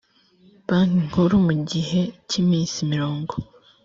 [0.67, 1.99] banki nkuru mu gihe
[2.29, 3.33] cy iminsi mirongo